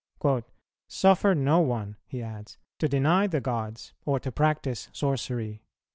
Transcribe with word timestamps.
[234:4] 0.21 0.43
"Suffer 0.87 1.35
no 1.35 1.59
one," 1.59 1.95
he 2.07 2.23
adds, 2.23 2.57
"to 2.79 2.89
deny 2.89 3.27
the 3.27 3.39
gods 3.39 3.93
or 4.03 4.19
to 4.19 4.31
practise 4.31 4.89
sorcery." 4.91 5.61